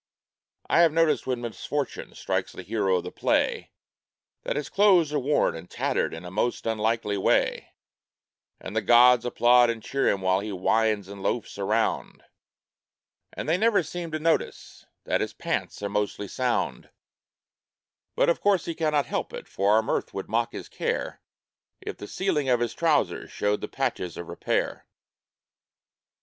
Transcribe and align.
I 0.67 0.79
have 0.79 0.91
noticed 0.91 1.27
when 1.27 1.41
misfortune 1.41 2.15
strikes 2.15 2.53
the 2.53 2.63
hero 2.63 2.95
of 2.95 3.03
the 3.03 3.11
play 3.11 3.69
That 4.41 4.55
his 4.55 4.67
clothes 4.67 5.13
are 5.13 5.19
worn 5.19 5.55
and 5.55 5.69
tattered 5.69 6.11
in 6.11 6.25
a 6.25 6.31
most 6.31 6.65
unlikely 6.65 7.17
way; 7.19 7.73
And 8.59 8.75
the 8.75 8.81
gods 8.81 9.25
applaud 9.25 9.69
and 9.69 9.83
cheer 9.83 10.07
him 10.09 10.21
while 10.21 10.39
he 10.39 10.51
whines 10.51 11.07
and 11.07 11.21
loafs 11.21 11.59
around, 11.59 12.23
But 13.37 13.45
they 13.45 13.59
never 13.59 13.83
seem 13.83 14.09
to 14.09 14.17
notice 14.19 14.87
that 15.03 15.21
his 15.21 15.33
pants 15.35 15.83
are 15.83 15.87
mostly 15.87 16.27
sound; 16.27 16.89
Yet, 18.17 18.27
of 18.27 18.41
course, 18.41 18.65
he 18.65 18.73
cannot 18.73 19.05
help 19.05 19.31
it, 19.33 19.47
for 19.47 19.71
our 19.73 19.83
mirth 19.83 20.15
would 20.15 20.27
mock 20.27 20.51
his 20.51 20.67
care 20.67 21.21
If 21.79 21.97
the 21.97 22.07
ceiling 22.07 22.49
of 22.49 22.59
his 22.59 22.73
trousers 22.73 23.29
showed 23.31 23.61
the 23.61 23.67
patches 23.67 24.17
of 24.17 24.29
repair. 24.29 24.87